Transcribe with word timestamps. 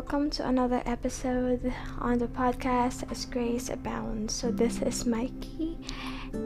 welcome 0.00 0.30
to 0.30 0.48
another 0.48 0.80
episode 0.86 1.60
on 2.00 2.16
the 2.16 2.26
podcast 2.28 3.04
as 3.12 3.26
Grace 3.26 3.68
Abounds. 3.68 4.32
So, 4.32 4.50
this 4.50 4.80
is 4.80 5.04
Mikey, 5.04 5.76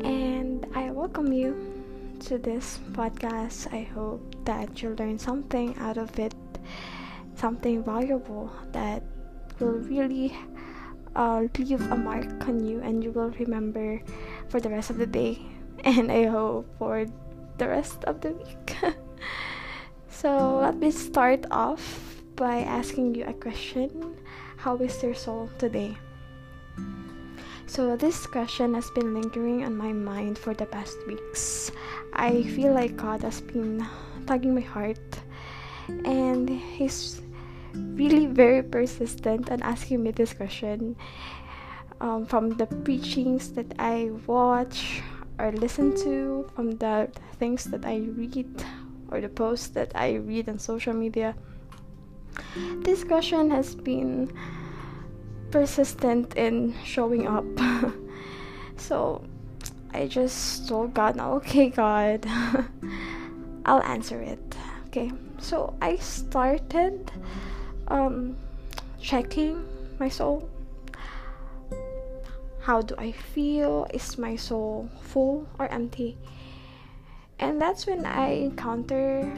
and 0.02 0.66
I 0.74 0.90
welcome 0.90 1.32
you 1.32 1.54
to 2.26 2.36
this 2.36 2.80
podcast. 2.90 3.72
I 3.72 3.86
hope 3.94 4.34
that 4.44 4.82
you'll 4.82 4.96
learn 4.96 5.20
something 5.20 5.78
out 5.78 5.98
of 5.98 6.18
it, 6.18 6.34
something 7.36 7.84
valuable 7.84 8.50
that 8.72 9.04
will 9.60 9.78
really 9.86 10.36
uh, 11.14 11.46
leave 11.56 11.80
a 11.92 11.96
mark 11.96 12.48
on 12.48 12.66
you, 12.66 12.80
and 12.80 13.04
you 13.04 13.12
will 13.12 13.30
remember 13.38 14.02
for 14.48 14.58
the 14.58 14.68
rest 14.68 14.90
of 14.90 14.98
the 14.98 15.06
day, 15.06 15.38
and 15.84 16.10
I 16.10 16.24
hope 16.24 16.66
for 16.76 17.06
the 17.58 17.68
rest 17.68 18.02
of 18.02 18.20
the 18.20 18.32
week. 18.32 18.74
so, 20.08 20.58
let 20.58 20.76
me 20.76 20.90
start 20.90 21.46
off 21.52 22.03
by 22.36 22.60
asking 22.66 23.14
you 23.14 23.24
a 23.26 23.32
question 23.32 24.16
How 24.56 24.76
is 24.76 25.02
your 25.02 25.14
soul 25.14 25.48
today? 25.58 25.96
So, 27.66 27.96
this 27.96 28.26
question 28.26 28.74
has 28.74 28.90
been 28.90 29.14
lingering 29.14 29.64
on 29.64 29.76
my 29.76 29.92
mind 29.92 30.38
for 30.38 30.54
the 30.54 30.66
past 30.66 30.94
weeks. 31.06 31.70
I 32.12 32.42
feel 32.54 32.72
like 32.72 32.96
God 32.96 33.22
has 33.22 33.40
been 33.40 33.86
tugging 34.26 34.54
my 34.54 34.62
heart, 34.62 35.00
and 36.04 36.48
He's 36.48 37.22
really 37.74 38.26
very 38.26 38.62
persistent 38.62 39.50
on 39.50 39.62
asking 39.62 40.02
me 40.02 40.10
this 40.10 40.34
question. 40.34 40.96
Um, 42.00 42.26
from 42.26 42.50
the 42.58 42.66
preachings 42.66 43.52
that 43.52 43.72
I 43.78 44.10
watch 44.26 45.00
or 45.38 45.52
listen 45.52 45.96
to, 46.04 46.50
from 46.54 46.76
the 46.76 47.08
things 47.38 47.64
that 47.70 47.86
I 47.86 48.06
read, 48.12 48.50
or 49.10 49.20
the 49.20 49.28
posts 49.28 49.68
that 49.78 49.92
I 49.94 50.16
read 50.20 50.48
on 50.48 50.58
social 50.58 50.92
media 50.92 51.34
this 52.82 53.04
question 53.04 53.50
has 53.50 53.74
been 53.74 54.32
persistent 55.50 56.36
in 56.36 56.74
showing 56.84 57.26
up. 57.26 57.44
so 58.76 59.22
I 59.92 60.06
just 60.06 60.68
told 60.68 60.94
God, 60.94 61.18
okay, 61.18 61.70
God, 61.70 62.26
I'll 63.64 63.82
answer 63.82 64.20
it. 64.20 64.42
Okay, 64.86 65.12
so 65.38 65.76
I 65.80 65.96
started 65.96 67.10
um, 67.88 68.36
checking 69.00 69.64
my 69.98 70.08
soul. 70.08 70.48
How 72.60 72.80
do 72.80 72.94
I 72.98 73.12
feel? 73.12 73.86
Is 73.92 74.18
my 74.18 74.36
soul 74.36 74.88
full 75.02 75.46
or 75.58 75.68
empty? 75.68 76.16
And 77.38 77.60
that's 77.60 77.86
when 77.86 78.06
I 78.06 78.48
encounter 78.48 79.30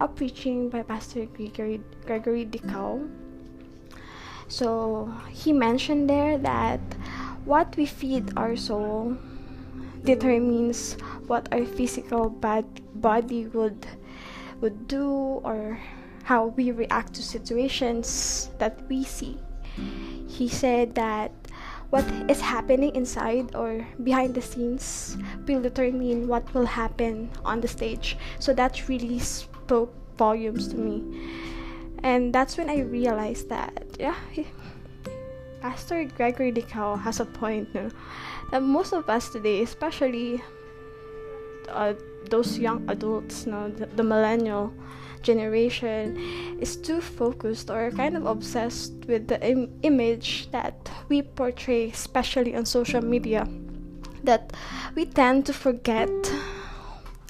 a 0.00 0.08
preaching 0.08 0.68
by 0.68 0.82
Pastor 0.82 1.26
Gregory, 1.26 1.80
Gregory 2.06 2.46
Dickow. 2.46 3.08
So 4.48 5.12
he 5.30 5.52
mentioned 5.52 6.08
there 6.08 6.38
that 6.38 6.80
what 7.44 7.76
we 7.76 7.86
feed 7.86 8.32
our 8.36 8.56
soul 8.56 9.16
determines 10.04 10.94
what 11.26 11.48
our 11.52 11.64
physical 11.64 12.30
bad 12.30 12.64
body 13.00 13.46
would 13.46 13.86
would 14.60 14.88
do 14.88 15.40
or 15.44 15.78
how 16.24 16.46
we 16.58 16.70
react 16.72 17.14
to 17.14 17.22
situations 17.22 18.50
that 18.58 18.82
we 18.88 19.04
see. 19.04 19.38
He 20.26 20.48
said 20.48 20.94
that 20.94 21.32
what 21.90 22.04
is 22.28 22.40
happening 22.40 22.94
inside 22.94 23.54
or 23.54 23.86
behind 24.02 24.34
the 24.34 24.42
scenes 24.42 25.16
will 25.46 25.62
determine 25.62 26.28
what 26.28 26.44
will 26.52 26.66
happen 26.66 27.30
on 27.44 27.60
the 27.60 27.68
stage. 27.68 28.18
So 28.38 28.52
that 28.54 28.88
really 28.88 29.20
spoke 29.68 29.92
volumes 30.16 30.66
to 30.68 30.76
me. 30.76 31.04
And 32.02 32.32
that's 32.32 32.56
when 32.56 32.70
I 32.70 32.80
realized 32.80 33.50
that, 33.50 33.84
yeah, 34.00 34.16
Pastor 35.60 36.04
Gregory 36.16 36.52
Dickow 36.52 36.98
has 36.98 37.20
a 37.20 37.26
point, 37.26 37.74
no? 37.74 37.90
That 38.50 38.62
most 38.62 38.94
of 38.94 39.10
us 39.10 39.28
today, 39.28 39.62
especially 39.62 40.42
uh, 41.68 41.92
those 42.30 42.58
young 42.58 42.88
adults, 42.88 43.44
no, 43.44 43.68
the, 43.68 43.84
the 43.86 44.02
millennial 44.02 44.72
generation, 45.20 46.16
is 46.58 46.76
too 46.76 47.02
focused 47.02 47.68
or 47.68 47.90
kind 47.90 48.16
of 48.16 48.24
obsessed 48.24 48.94
with 49.06 49.28
the 49.28 49.36
Im- 49.46 49.68
image 49.82 50.48
that 50.50 50.90
we 51.10 51.20
portray, 51.20 51.90
especially 51.90 52.56
on 52.56 52.64
social 52.64 53.04
media, 53.04 53.46
that 54.24 54.54
we 54.94 55.04
tend 55.04 55.44
to 55.44 55.52
forget 55.52 56.08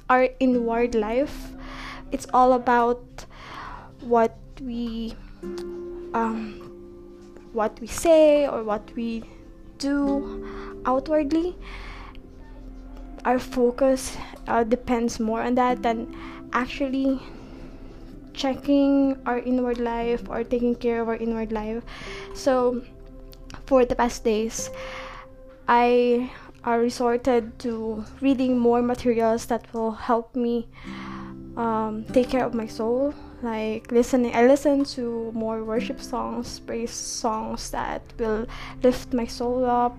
our 0.08 0.28
inward 0.38 0.94
life 0.94 1.57
it's 2.12 2.26
all 2.32 2.52
about 2.52 3.02
what 4.00 4.36
we 4.60 5.14
um, 6.14 6.60
what 7.52 7.78
we 7.80 7.86
say 7.86 8.46
or 8.46 8.62
what 8.62 8.82
we 8.94 9.22
do 9.78 10.44
outwardly. 10.86 11.56
Our 13.24 13.38
focus 13.38 14.16
uh, 14.46 14.64
depends 14.64 15.20
more 15.20 15.42
on 15.42 15.54
that 15.56 15.82
than 15.82 16.14
actually 16.52 17.20
checking 18.32 19.18
our 19.26 19.38
inward 19.38 19.78
life 19.78 20.22
or 20.30 20.44
taking 20.44 20.74
care 20.74 21.02
of 21.02 21.08
our 21.08 21.16
inward 21.16 21.52
life. 21.52 21.82
So 22.34 22.82
for 23.66 23.84
the 23.84 23.94
past 23.94 24.24
days 24.24 24.70
i 25.68 26.30
uh, 26.66 26.76
resorted 26.76 27.58
to 27.58 28.04
reading 28.20 28.58
more 28.58 28.82
materials 28.82 29.46
that 29.46 29.62
will 29.72 29.92
help 29.92 30.34
me 30.34 30.66
um, 31.58 32.04
take 32.12 32.30
care 32.30 32.46
of 32.46 32.54
my 32.54 32.66
soul 32.66 33.12
like 33.42 33.90
listening 33.90 34.34
i 34.34 34.46
listen 34.46 34.84
to 34.84 35.30
more 35.34 35.64
worship 35.64 36.00
songs 36.00 36.60
praise 36.60 36.90
songs 36.90 37.70
that 37.70 38.00
will 38.18 38.46
lift 38.82 39.12
my 39.12 39.26
soul 39.26 39.64
up. 39.64 39.96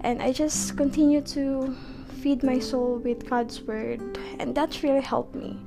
And 0.00 0.22
i 0.22 0.32
just 0.32 0.76
continue 0.76 1.22
to 1.32 1.74
feed 2.20 2.42
my 2.42 2.58
soul 2.58 2.98
with 2.98 3.28
god's 3.28 3.62
word 3.62 4.00
and 4.38 4.54
that 4.54 4.82
really 4.82 5.00
helped 5.00 5.34
me. 5.34 5.58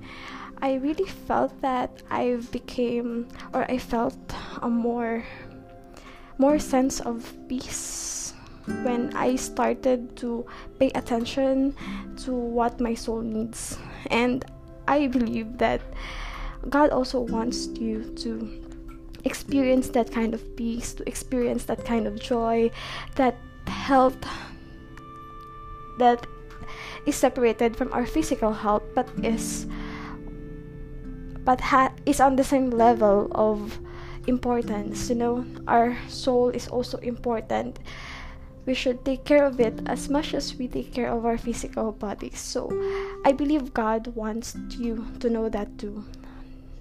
I 0.61 0.75
really 0.75 1.05
felt 1.05 1.59
that 1.61 2.01
i 2.09 2.37
became 2.51 3.27
or 3.53 3.69
i 3.69 3.77
felt 3.77 4.17
a 4.61 4.69
more 4.69 5.23
more 6.37 6.59
sense 6.59 6.99
of 6.99 7.33
peace 7.49 8.33
when 8.83 9.13
i 9.15 9.35
started 9.35 10.15
to 10.17 10.45
pay 10.79 10.89
attention 10.91 11.75
to 12.17 12.33
what 12.33 12.79
my 12.79 12.93
soul 12.93 13.21
needs. 13.21 13.77
And 14.11 14.45
I 14.87 15.07
believe 15.07 15.57
that 15.57 15.81
God 16.69 16.89
also 16.89 17.19
wants 17.19 17.67
you 17.79 18.03
to 18.23 18.49
experience 19.23 19.89
that 19.89 20.11
kind 20.11 20.33
of 20.33 20.41
peace, 20.55 20.93
to 20.95 21.07
experience 21.07 21.65
that 21.65 21.85
kind 21.85 22.07
of 22.07 22.19
joy, 22.19 22.71
that 23.15 23.35
health 23.67 24.17
that 25.99 26.25
is 27.05 27.15
separated 27.15 27.75
from 27.75 27.91
our 27.91 28.05
physical 28.05 28.53
health 28.53 28.83
but 28.93 29.07
is 29.23 29.65
but 31.43 31.59
ha- 31.61 31.93
is 32.05 32.19
on 32.19 32.35
the 32.35 32.43
same 32.43 32.69
level 32.69 33.27
of 33.31 33.79
importance 34.27 35.09
you 35.09 35.15
know? 35.15 35.45
Our 35.67 35.97
soul 36.07 36.49
is 36.49 36.67
also 36.67 36.97
important 36.99 37.79
we 38.67 38.73
should 38.73 39.03
take 39.05 39.23
care 39.23 39.45
of 39.45 39.59
it 39.59 39.79
as 39.87 40.09
much 40.09 40.33
as 40.33 40.53
we 40.55 40.67
take 40.67 40.93
care 40.93 41.09
of 41.09 41.25
our 41.25 41.37
physical 41.37 41.93
bodies. 41.93 42.37
So, 42.37 42.67
I 43.25 43.31
believe 43.31 43.73
God 43.73 44.07
wants 44.13 44.55
you 44.77 45.07
to 45.21 45.29
know 45.29 45.47
that 45.47 45.79
too. 45.79 46.03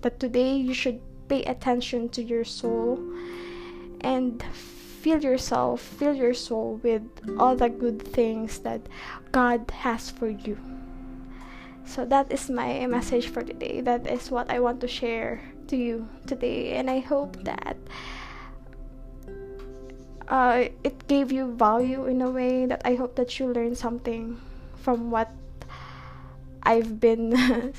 That 0.02 0.18
today 0.18 0.56
you 0.56 0.74
should 0.74 1.00
pay 1.28 1.44
attention 1.44 2.08
to 2.10 2.22
your 2.22 2.44
soul 2.44 2.98
and 4.00 4.42
fill 4.52 5.22
yourself, 5.22 5.80
fill 5.80 6.14
your 6.14 6.34
soul 6.34 6.80
with 6.82 7.06
all 7.38 7.54
the 7.54 7.68
good 7.68 8.02
things 8.02 8.58
that 8.60 8.82
God 9.30 9.70
has 9.70 10.10
for 10.10 10.28
you. 10.28 10.58
So 11.84 12.04
that 12.04 12.32
is 12.32 12.50
my 12.50 12.84
message 12.86 13.28
for 13.28 13.42
today. 13.42 13.80
That 13.80 14.10
is 14.10 14.28
what 14.28 14.50
I 14.50 14.58
want 14.58 14.80
to 14.80 14.88
share 14.88 15.40
to 15.68 15.76
you 15.76 16.08
today. 16.26 16.72
And 16.74 16.90
I 16.90 16.98
hope 16.98 17.44
that 17.44 17.76
uh, 20.28 20.68
it 20.82 21.06
gave 21.08 21.30
you 21.30 21.52
value 21.52 22.06
in 22.06 22.22
a 22.22 22.30
way 22.30 22.66
that 22.66 22.82
I 22.84 22.94
hope 22.94 23.16
that 23.16 23.38
you 23.38 23.46
learn 23.46 23.74
something 23.74 24.40
from 24.76 25.10
what 25.10 25.30
I've 26.62 26.98
been 26.98 27.34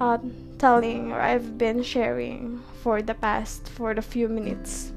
uh, 0.00 0.18
telling 0.58 1.12
or 1.12 1.20
I've 1.20 1.56
been 1.56 1.82
sharing 1.82 2.62
for 2.82 3.00
the 3.00 3.14
past 3.14 3.68
for 3.68 3.94
the 3.94 4.02
few 4.02 4.28
minutes. 4.28 4.92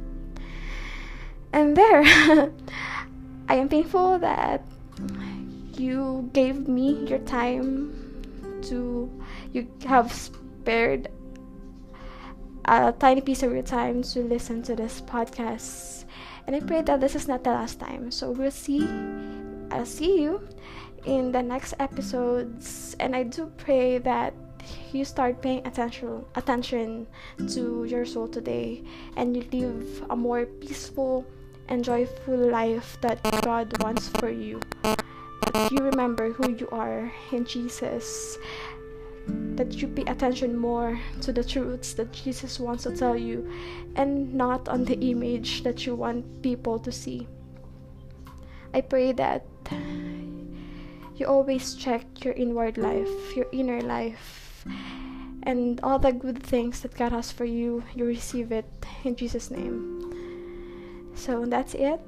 And 1.53 1.77
there, 1.77 2.03
I 3.47 3.55
am 3.55 3.69
thankful 3.69 4.19
that 4.19 4.63
you 5.73 6.29
gave 6.33 6.67
me 6.67 7.05
your 7.07 7.19
time 7.19 7.93
to 8.63 9.09
you 9.53 9.67
have 9.85 10.11
spared 10.11 11.09
a 12.65 12.93
tiny 12.97 13.21
piece 13.21 13.43
of 13.43 13.53
your 13.53 13.61
time 13.61 14.01
to 14.01 14.19
listen 14.21 14.63
to 14.63 14.75
this 14.75 15.01
podcast 15.01 16.05
and 16.47 16.55
I 16.55 16.59
pray 16.59 16.81
that 16.83 17.01
this 17.01 17.15
is 17.15 17.27
not 17.27 17.43
the 17.43 17.51
last 17.51 17.79
time. 17.79 18.11
So 18.11 18.31
we'll 18.31 18.51
see. 18.51 18.87
I'll 19.71 19.85
see 19.85 20.21
you 20.21 20.47
in 21.05 21.31
the 21.31 21.41
next 21.41 21.73
episodes. 21.79 22.95
And 22.99 23.15
I 23.15 23.23
do 23.23 23.51
pray 23.57 23.97
that 23.99 24.33
you 24.91 25.05
start 25.05 25.41
paying 25.41 25.65
attention 25.65 26.25
attention 26.35 27.07
to 27.53 27.85
your 27.85 28.05
soul 28.05 28.27
today 28.27 28.81
and 29.15 29.35
you 29.35 29.45
live 29.51 30.05
a 30.09 30.15
more 30.15 30.45
peaceful 30.45 31.25
and 31.67 31.83
joyful 31.83 32.37
life 32.37 32.97
that 33.01 33.21
God 33.41 33.73
wants 33.81 34.09
for 34.19 34.29
you. 34.29 34.61
That 34.83 35.71
you 35.71 35.79
remember 35.79 36.31
who 36.31 36.51
you 36.57 36.69
are 36.69 37.11
in 37.31 37.45
Jesus. 37.45 38.37
That 39.55 39.73
you 39.75 39.87
pay 39.87 40.03
attention 40.03 40.57
more 40.57 40.99
to 41.21 41.31
the 41.31 41.43
truths 41.43 41.93
that 41.93 42.11
Jesus 42.11 42.59
wants 42.59 42.83
to 42.83 42.95
tell 42.95 43.15
you 43.15 43.49
and 43.95 44.33
not 44.33 44.67
on 44.67 44.83
the 44.83 44.99
image 44.99 45.63
that 45.63 45.85
you 45.85 45.95
want 45.95 46.41
people 46.41 46.77
to 46.79 46.91
see. 46.91 47.27
I 48.73 48.81
pray 48.81 49.13
that 49.13 49.45
you 51.15 51.27
always 51.27 51.75
check 51.75 52.25
your 52.25 52.33
inward 52.33 52.77
life, 52.77 53.35
your 53.35 53.47
inner 53.53 53.81
life, 53.81 54.65
and 55.43 55.79
all 55.81 55.99
the 55.99 56.11
good 56.11 56.43
things 56.43 56.81
that 56.81 56.95
God 56.95 57.11
has 57.11 57.31
for 57.31 57.45
you, 57.45 57.83
you 57.95 58.05
receive 58.05 58.51
it 58.51 58.65
in 59.03 59.15
Jesus' 59.15 59.49
name. 59.49 61.11
So 61.15 61.45
that's 61.45 61.73
it. 61.73 62.01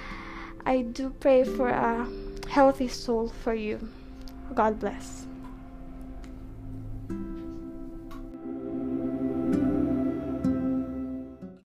I 0.66 0.82
do 0.82 1.10
pray 1.20 1.44
for 1.44 1.68
a 1.68 2.08
healthy 2.48 2.88
soul 2.88 3.28
for 3.28 3.54
you. 3.54 3.88
God 4.54 4.80
bless. 4.80 5.26